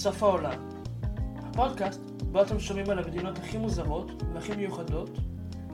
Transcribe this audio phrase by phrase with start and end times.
[0.00, 0.68] סוף העולם.
[1.36, 2.00] הפודקאסט
[2.32, 5.10] בו אתם שומעים על המדינות הכי מוזרות והכי מיוחדות,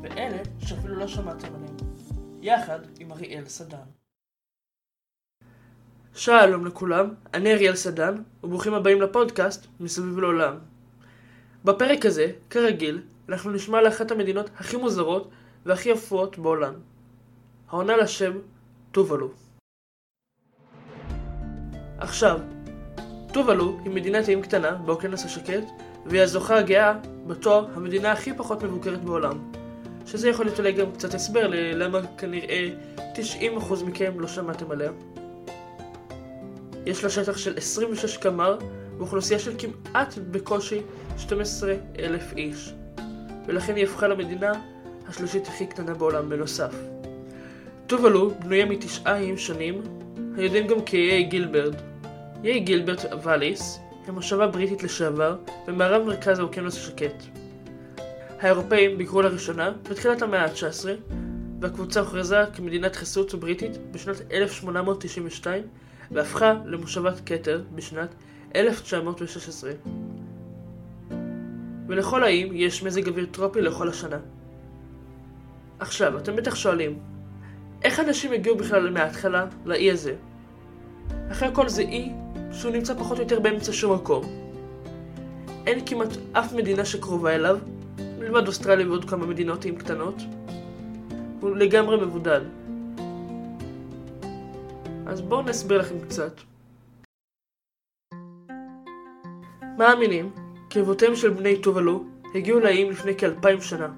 [0.02, 1.76] ואלה שאפילו לא שמעתם עליהן.
[2.42, 3.86] יחד עם אריאל סדן.
[6.14, 10.58] שלום לכולם, אני אריאל סדן, וברוכים הבאים לפודקאסט מסביב לעולם.
[11.64, 15.30] בפרק הזה, כרגיל, אנחנו נשמע על אחת המדינות הכי מוזרות
[15.66, 16.74] והכי יפות בעולם.
[17.68, 18.38] העונה לשם
[18.92, 19.30] טובלו.
[21.98, 22.40] עכשיו,
[23.36, 25.64] טובלו היא מדינת איים קטנה באוקיינוס השקט,
[26.06, 26.94] והיא הזוכה הגאה
[27.26, 29.52] בתואר המדינה הכי פחות מבוקרת בעולם.
[30.06, 32.68] שזה יכול להיות אולי גם קצת הסבר ללמה כנראה
[32.98, 34.90] 90% מכם לא שמעתם עליה.
[36.86, 38.58] יש לה שטח של 26 קמ"ר
[38.98, 40.80] ואוכלוסייה של כמעט בקושי
[41.18, 42.74] 12,000 איש,
[43.46, 44.52] ולכן היא הפכה למדינה
[45.08, 46.74] השלישית הכי קטנה בעולם בנוסף.
[47.86, 49.82] טובלו בנויה מתשעה איים שונים,
[50.36, 51.95] היודעים גם כאיי גילברד.
[52.44, 55.36] איי גילברט ואליס היא מושבה בריטית לשעבר
[55.66, 57.22] במערב מרכז האוקיינוס השקט.
[58.40, 60.88] האירופאים ביקרו לראשונה בתחילת המאה ה-19
[61.60, 65.62] והקבוצה הוכרזה כמדינת חסות בריטית בשנת 1892
[66.10, 68.14] והפכה למושבת כתר בשנת
[68.54, 69.70] 1916.
[71.88, 74.18] ולכל האיים יש מזג אוויר טרופי לכל השנה.
[75.78, 76.98] עכשיו, אתם בטח שואלים,
[77.82, 80.14] איך אנשים הגיעו בכלל מההתחלה לאי הזה?
[81.30, 82.12] אחרי הכל זה אי
[82.56, 84.24] שהוא נמצא פחות או יותר באמצע שום מקום.
[85.66, 87.58] אין כמעט אף מדינה שקרובה אליו,
[88.18, 90.14] מלבד אוסטרליה ועוד כמה מדינות עם קטנות.
[91.40, 92.40] הוא לגמרי מבודד.
[95.06, 96.40] אז בואו נסביר לכם קצת.
[99.78, 100.30] מאמינים
[100.70, 102.04] כי אבותיהם של בני טובלו
[102.34, 103.88] הגיעו לאיים לפני כאלפיים שנה,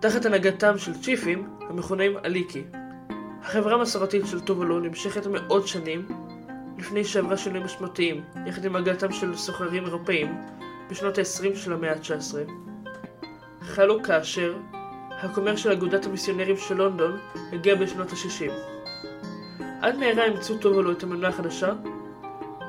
[0.00, 2.62] תחת הנהגתם של צ'יפים המכונים אליקי.
[3.42, 6.06] החברה המסורתית של טובלו נמשכת מאות שנים,
[6.80, 10.40] לפני שעברה שינויים משמעותיים, יחד עם הגעתם של סוחרים אירופאים
[10.90, 12.50] בשנות ה-20 של המאה ה-19.
[13.62, 14.56] חלו כאשר
[15.10, 17.18] הכומר של אגודת המיסיונרים של לונדון
[17.52, 18.52] הגיע בשנות ה-60.
[19.82, 21.72] עד מהרה אימצו טובלו את המנועה החדשה,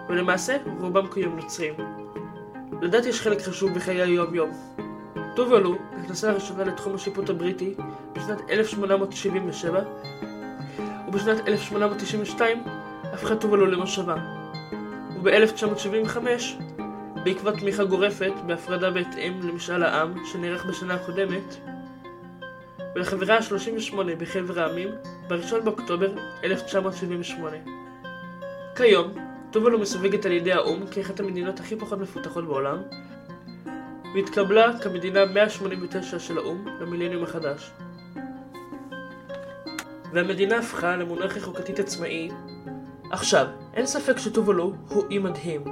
[0.09, 1.74] ולמעשה רובם כיום נוצרים.
[2.81, 4.52] לדת יש חלק חשוב בחיי היום-יום.
[5.35, 7.75] טובלו נכנסה לראשונה לתחום השיפוט הבריטי
[8.14, 9.81] בשנת 1877,
[11.08, 12.64] ובשנת 1892
[13.13, 14.16] הפכה טובלו למושבה.
[15.23, 16.17] וב-1975,
[17.23, 21.55] בעקבות תמיכה גורפת בהפרדה בהתאם למשאל העם שנערך בשנה הקודמת,
[22.95, 24.89] ולחברה ה-38 בחבר העמים
[25.27, 26.11] ב-1 באוקטובר
[26.44, 27.57] 1978.
[28.75, 29.13] כיום,
[29.51, 32.78] טובלו מסווגת על ידי האו"ם כאחת המדינות הכי פחות מפותחות בעולם,
[34.16, 37.72] והתקבלה כמדינה 189 של האו"ם למילניום החדש.
[40.13, 42.29] והמדינה הפכה למונרכיה חוקתית עצמאי.
[43.11, 45.63] עכשיו, אין ספק שטובלו הוא אי מדהים.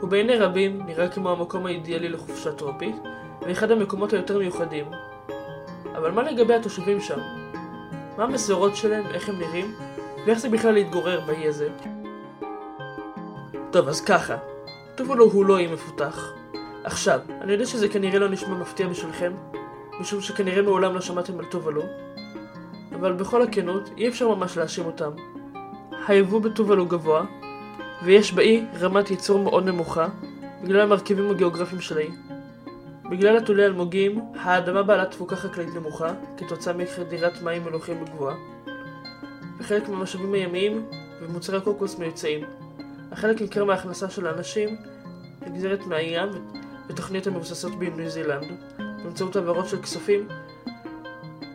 [0.00, 2.96] הוא בעיני רבים נראה כמו המקום האידיאלי לחופשה טרופית,
[3.42, 4.86] ואחד המקומות היותר מיוחדים.
[5.96, 7.18] אבל מה לגבי התושבים שם?
[8.16, 9.74] מה המסורות שלהם, איך הם נראים,
[10.26, 11.68] ואיך זה בכלל להתגורר באי הזה?
[13.70, 14.36] טוב, אז ככה,
[14.94, 16.32] טובלו הוא לא אי מפותח.
[16.84, 19.32] עכשיו, אני יודע שזה כנראה לא נשמע מפתיע בשבילכם,
[20.00, 21.82] משום שכנראה מעולם לא שמעתם על טובלו,
[22.94, 25.10] אבל בכל הכנות, אי אפשר ממש להאשים אותם.
[26.08, 27.24] היבוא בטובלו גבוה,
[28.04, 30.08] ויש באי רמת ייצור מאוד נמוכה,
[30.62, 32.10] בגלל המרכיבים הגיאוגרפיים של האי.
[33.10, 38.36] בגלל עטולי אלמוגים, האדמה בעלת תפוקה חקלאית נמוכה, כתוצאה מחדירת מים מלוכים גבוהה,
[39.58, 40.86] וחלק מהמשאבים הימיים
[41.20, 42.40] ומוצרי הקוקוס מיוצאים.
[43.12, 44.76] החלק ניכר מההכנסה של האנשים
[45.46, 46.28] נגזרת מהים
[46.88, 50.28] ותוכניות המבוססות בניו זילנד, באמצעות העברות של כספים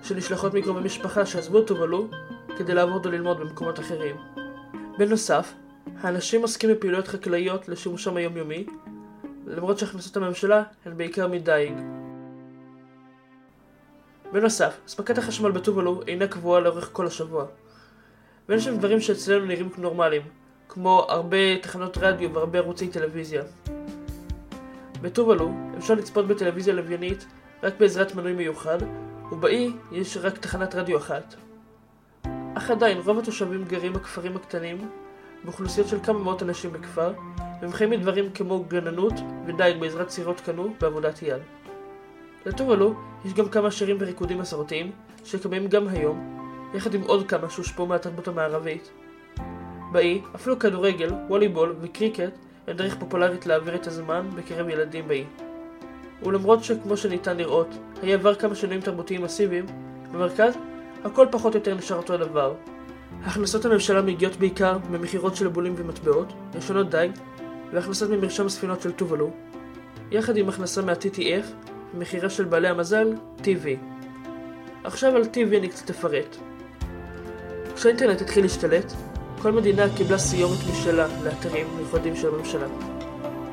[0.04, 2.08] שנשלחות מקרובי משפחה שעזבו את טובלו
[2.58, 4.39] כדי לעבוד או ללמוד במקומות אחרים.
[5.00, 5.54] בנוסף,
[6.02, 8.66] האנשים עוסקים בפעילויות חקלאיות לשימושם היומיומי,
[9.48, 11.74] למרות שהכנסות הממשלה הן בעיקר מדייג.
[14.32, 17.46] בנוסף, אספקת החשמל בטובלו אינה קבועה לאורך כל השבוע.
[18.50, 20.22] ואין שם דברים שאצלנו נראים נורמליים,
[20.70, 23.44] כמו הרבה תחנות רדיו והרבה ערוצי טלוויזיה.
[25.02, 27.26] בטובלו אפשר לצפות בטלוויזיה לוויינית
[27.64, 28.78] רק בעזרת מנוי מיוחד,
[29.32, 31.36] ובאי יש רק תחנת רדיו אחת.
[32.56, 34.78] אך עדיין רוב התושבים גרים בכפרים הקטנים,
[35.44, 37.14] באוכלוסיות של כמה מאות אנשים בכפר,
[37.62, 39.14] והם חיים מדברים כמו גננות
[39.46, 41.42] ודייג בעזרת סירות קנו בעבודת יד.
[42.46, 42.94] לטובלו
[43.26, 44.92] יש גם כמה שירים וריקודים מסורתיים
[45.26, 46.40] שקיימים גם היום,
[46.74, 48.92] יחד עם עוד כמה שהושפעו מהתרבות המערבית.
[49.92, 52.34] באי, אפילו כדורגל, ווליבול וקריקט
[52.68, 55.26] הם דרך פופולרית להעביר את הזמן בקרב ילדים באי.
[56.24, 57.68] ולמרות שכמו שניתן לראות,
[58.02, 59.66] היה עבר כמה שינויים תרבותיים מסיביים,
[60.12, 60.58] במרכז
[61.04, 62.54] הכל פחות או יותר נשאר אותו הדבר.
[63.24, 67.12] הכנסות הממשלה מגיעות בעיקר ממכירות של בולים ומטבעות, לשונות דיג,
[67.74, 69.32] והכנסת ממרשם הספינות של טובלו,
[70.12, 73.68] יחד עם הכנסה מה-TTF ומכירה של בעלי המזל, TV.
[74.84, 76.36] עכשיו על TV אני קצת אפרט.
[77.76, 78.94] כשהאינטרנט התחיל להשתלט,
[79.42, 82.68] כל מדינה קיבלה סיומת משלה לאתרים מיוחדים של הממשלה.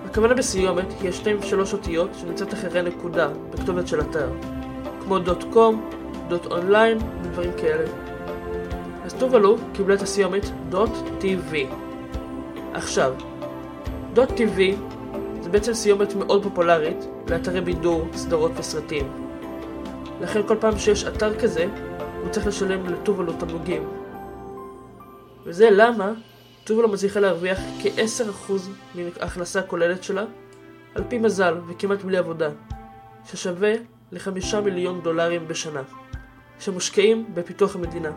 [0.04, 4.30] הכוונה בסיומת היא השתיים ושלוש אותיות שנמצאת אחרי נקודה בכתובת של אתר,
[5.04, 5.16] כמו
[5.52, 5.95] .com,
[6.30, 7.90] .online ודברים כאלה.
[9.04, 10.44] אז טובלו קיבלה את הסיומת
[11.20, 11.54] .tv.
[12.74, 13.14] עכשיו,
[14.14, 14.60] .tv
[15.40, 19.12] זה בעצם סיומת מאוד פופולרית לאתרי בידור, סדרות וסרטים.
[20.20, 21.66] לכן כל פעם שיש אתר כזה,
[22.22, 23.88] הוא צריך לשלם לטובלו תמלוגים.
[25.44, 26.12] וזה למה
[26.64, 28.52] טובלו מצליחה להרוויח כ-10%
[28.94, 30.24] מההכנסה הכוללת שלה,
[30.94, 32.48] על פי מזל וכמעט בלי עבודה,
[33.24, 33.72] ששווה
[34.12, 35.82] ל-5 מיליון דולרים בשנה,
[36.58, 38.10] שמושקעים בפיתוח המדינה.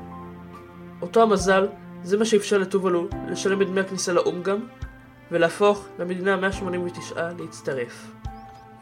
[1.02, 1.68] אותו המזל
[2.04, 4.58] זה מה שאפשר לטובלו לשלם את דמי הכניסה לאו"ם גם,
[5.32, 8.12] ולהפוך למדינה ה-189 להצטרף.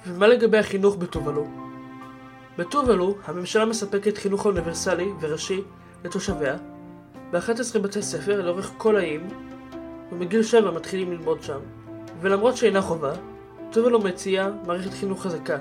[0.07, 1.47] ומה לגבי החינוך בטובלו?
[2.57, 5.61] בטובלו הממשלה מספקת חינוך אוניברסלי וראשי
[6.05, 6.55] לתושביה
[7.31, 9.27] ב-11 בתי ספר לאורך כל האיים,
[10.11, 11.59] ומגיל 7 מתחילים ללמוד שם.
[12.21, 13.13] ולמרות שאינה חובה,
[13.71, 15.57] טובלו מציעה מערכת חינוך חזקה.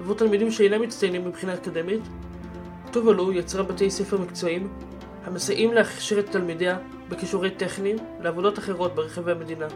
[0.00, 2.02] עבור תלמידים שאינם מצטיינים מבחינה אקדמית,
[2.96, 4.68] טובלו יצרה בתי ספר מקצועיים
[5.24, 6.78] המסייעים להכשיר את תלמידיה
[7.08, 9.66] בכישורי טכניים לעבודות אחרות ברחבי המדינה.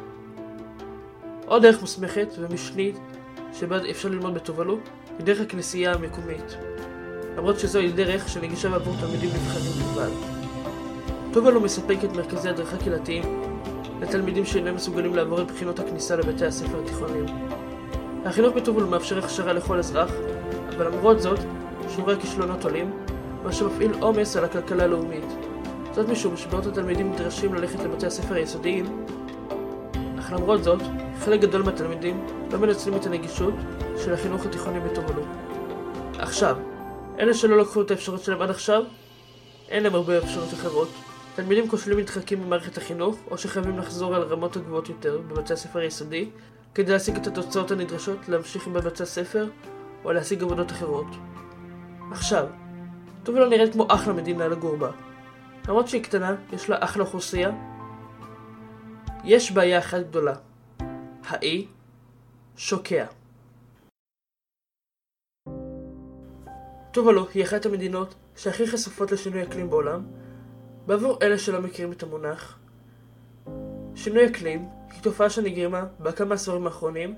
[1.46, 2.96] עוד דרך מוסמכת ומשנית
[3.52, 4.78] שבה אפשר ללמוד בטובלו
[5.18, 6.56] היא דרך הכנסייה המקומית,
[7.36, 10.10] למרות שזוהי דרך שנגישה בעבור תלמידים נבחרים בלבד.
[11.32, 13.42] טובלו מספקת מרכזי הדרכה קהילתיים
[14.00, 17.26] לתלמידים שאינם מסוגלים לעבור את בחינות הכניסה לבתי הספר התיכוניים.
[18.24, 20.10] החינוך בטובלו מאפשר הכשרה לכל אזרח,
[20.76, 21.38] אבל למרות זאת,
[21.88, 22.90] שיעורי הכישלונות עולים,
[23.44, 25.24] מה שמפעיל עומס על הכלכלה הלאומית.
[25.94, 29.06] זאת משום שבעוד התלמידים נדרשים ללכת לבתי הספר היסודיים,
[30.18, 30.80] אך למרות זאת,
[31.20, 33.54] חלק גדול מהתלמידים לא מנצלים את הנגישות
[33.96, 35.22] של החינוך התיכוני בטובלו.
[36.18, 36.56] עכשיו,
[37.18, 38.82] אלה שלא לקחו את האפשרות שלהם עד עכשיו,
[39.68, 40.88] אין להם הרבה אפשרויות אחרות.
[41.34, 46.28] תלמידים כושלים נדחקים במערכת החינוך, או שחייבים לחזור על רמות הגבוהות יותר בבתי הספר היסודי,
[46.74, 49.48] כדי להשיג את התוצאות הנדרשות להמשיך בבתי הספר,
[50.04, 51.06] או להשיג עבודות אחרות.
[52.12, 52.46] עכשיו,
[53.22, 54.90] טובלו נראית כמו אחלה מדינה לגור בה.
[55.68, 57.50] למרות שהיא קטנה, יש לה אחלה אוכלוסייה.
[59.24, 60.34] יש בעיה אחת גדולה.
[61.26, 61.66] האי
[62.56, 63.06] שוקע.
[66.92, 70.02] טובלו היא אחת המדינות שהכי חשופות לשינוי אקלים בעולם,
[70.86, 72.58] בעבור אלה שלא מכירים את המונח.
[73.94, 77.16] שינוי אקלים היא תופעה שנגרמה בכמה עשורים האחרונים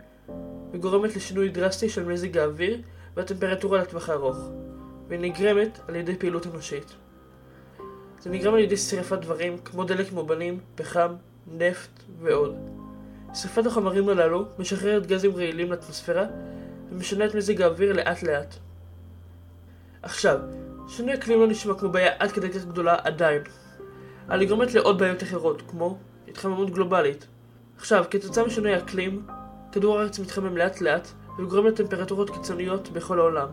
[0.72, 2.82] וגורמת לשינוי דרסטי של מזג האוויר
[3.16, 4.38] והטמפרטורה לטווח הארוך,
[5.12, 6.92] והיא נגרמת על ידי פעילות אנושית.
[8.20, 11.14] זה נגרם על ידי שרפת דברים כמו דלק מאובנים, פחם,
[11.46, 12.56] נפט ועוד.
[13.34, 16.24] שרפת החומרים הללו משחררת גזים רעילים לאטמוספירה
[16.90, 18.54] ומשנה את מזג האוויר לאט לאט.
[20.02, 20.38] עכשיו,
[20.88, 23.42] שינוי אקלים לא נשמע כמו בעיה עד כדי כך גדולה עדיין,
[24.28, 25.98] אבל היא גורמת לעוד בעיות אחרות, כמו
[26.28, 27.26] התחממות גלובלית.
[27.76, 29.26] עכשיו, כתוצאה משינוי האקלים,
[29.72, 33.48] כדור הארץ מתחמם לאט לאט וגורם לטמפרטורות קיצוניות בכל העולם.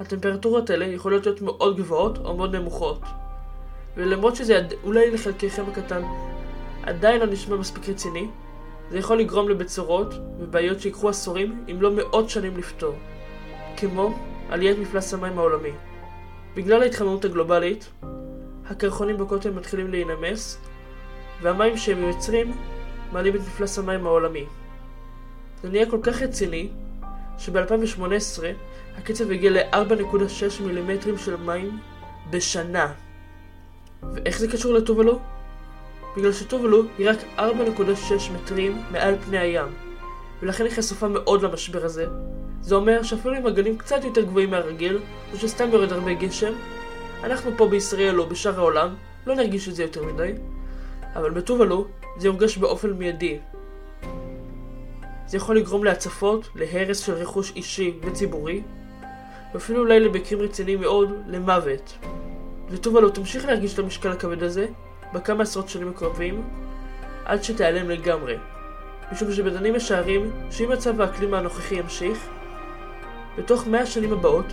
[0.00, 3.00] הטמפרטורות האלה יכולות להיות מאוד גבוהות או מאוד נמוכות.
[3.96, 6.02] ולמרות שזה אולי לחלקכם הקטן
[6.82, 8.28] עדיין לא נשמע מספיק רציני,
[8.90, 12.94] זה יכול לגרום לבצורות ובעיות שיקחו עשורים אם לא מאות שנים לפתור.
[13.76, 14.14] כמו
[14.50, 15.72] עליית מפלס המים העולמי.
[16.54, 17.90] בגלל ההתחממות הגלובלית,
[18.70, 20.58] הקרחונים בכותל מתחילים להינמס,
[21.42, 22.52] והמים שהם יוצרים
[23.12, 24.44] מעלים את מפלס המים העולמי.
[25.62, 26.68] זה נהיה כל כך רציני,
[27.38, 28.02] שב-2018
[28.98, 31.78] הקצב הגיע ל-4.6 מילימטרים של מים
[32.30, 32.92] בשנה.
[34.14, 35.20] ואיך זה קשור לטובלו?
[36.16, 37.42] בגלל שטובלו היא רק 4.6
[38.34, 39.68] מטרים מעל פני הים,
[40.42, 42.06] ולכן היא חשופה מאוד למשבר הזה.
[42.60, 44.98] זה אומר שאפילו אם הגלים קצת יותר גבוהים מהרגיל,
[45.32, 46.52] או שסתם יורד הרבה גשם,
[47.24, 48.94] אנחנו פה בישראל או בשאר העולם
[49.26, 50.32] לא נרגיש את זה יותר מדי,
[51.14, 51.86] אבל בטובלו
[52.16, 53.38] זה יורגש באופן מיידי.
[55.26, 58.62] זה יכול לגרום להצפות, להרס של רכוש אישי וציבורי,
[59.56, 61.98] ואפילו אולי למקרים רציניים מאוד, למוות.
[62.70, 64.66] וטובלו תמשיך להרגיש את המשקל הכבד הזה
[65.14, 66.42] בכמה עשרות שנים הקרובים,
[67.24, 68.36] עד שתיעלם לגמרי.
[69.12, 72.28] משום שבדנים משערים שאם מצב האקלים הנוכחי ימשיך,
[73.38, 74.46] בתוך מאה השנים הבאות,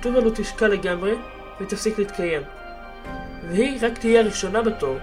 [0.00, 1.14] טובלו תשקע לגמרי
[1.60, 2.42] ותפסיק להתקיים.
[3.48, 4.96] והיא רק תהיה הראשונה בתור.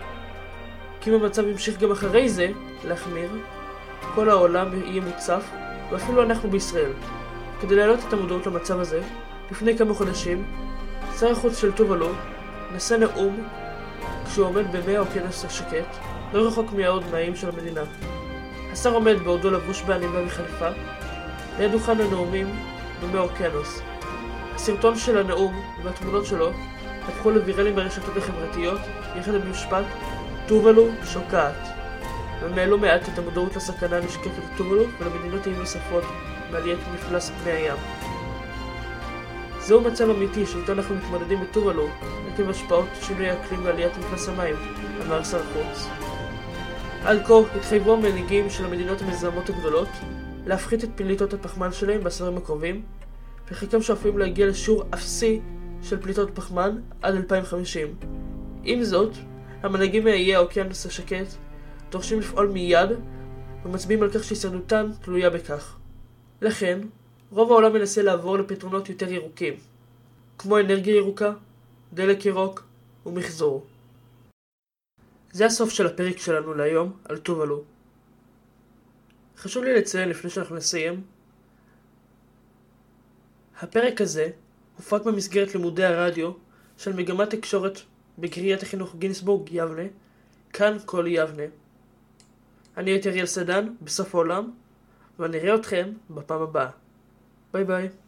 [1.01, 2.47] כי אם המצב ימשיך גם אחרי זה
[2.87, 3.29] להחמיר,
[4.15, 5.43] כל העולם יהיה מוצף,
[5.91, 6.91] ואפילו אנחנו בישראל.
[7.61, 9.01] כדי להעלות את המודעות למצב הזה,
[9.51, 10.45] לפני כמה חודשים,
[11.19, 12.09] שר החוץ של טובלו
[12.75, 13.47] נשא נאום
[14.25, 15.97] כשהוא עומד במי האוקיינוס השקט,
[16.33, 17.81] לא רחוק מהעוד מהאיים של המדינה.
[18.71, 20.69] השר עומד בעודו לבוש בעניבה וחליפה,
[21.59, 22.55] ליד דוכן הנאומים
[23.01, 23.81] במי האוקיינוס.
[24.55, 26.51] הסרטון של הנאום והתמונות שלו
[27.07, 28.79] הפכו לוויראלים ברשתות החברתיות,
[29.19, 29.85] יחד עם משפט
[30.47, 31.67] טובלו שוקעת.
[32.41, 36.03] הם העלו מעט את המודעות לסכנה הנשקפת לטובלו ולמדינות איים נוספות
[36.51, 37.77] מעליית מפלס פני הים.
[39.65, 41.87] זהו מצב אמיתי שאיתו אנחנו מתמודדים בטובלו
[42.27, 44.55] עקב השפעות שינוי האקלים ועליית מפלס המים,
[45.05, 45.87] אמר שר החוץ.
[47.03, 49.87] עד כה התחייבו המנהיגים של המדינות המזהמות הגדולות
[50.45, 52.81] להפחית את פליטות הפחמן שלהם בעשורים הקרובים,
[53.51, 55.41] וחלקם שואפים להגיע לשיעור אפסי
[55.81, 57.95] של פליטות פחמן עד 2050.
[58.63, 59.13] עם זאת,
[59.63, 61.27] המנהיגים מאיי האוקיינוס השקט
[61.91, 62.89] דורשים לפעול מיד
[63.65, 65.75] ומצביעים על כך שהישרדותן תלויה בכך.
[66.41, 66.79] לכן,
[67.35, 69.53] רוב העולם מנסה לעבור לפתרונות יותר ירוקים,
[70.37, 71.33] כמו אנרגיה ירוקה,
[71.93, 72.63] דלק ירוק
[73.05, 73.65] ומחזור.
[75.31, 77.63] זה הסוף של הפרק שלנו להיום על טובלו.
[79.37, 81.01] חשוב לי לציין לפני שאנחנו נסיים,
[83.59, 84.29] הפרק הזה
[84.77, 86.31] הופק במסגרת לימודי הרדיו
[86.77, 87.79] של מגמת תקשורת
[88.17, 89.87] בקריית החינוך גינסבורג יבנה,
[90.53, 91.43] כאן כל יבנה.
[92.77, 94.51] אני הייתי אריאל סדן, בסוף העולם,
[95.19, 96.84] ואני אראה אתכם בפעם הבאה.
[97.55, 98.04] バイバイ。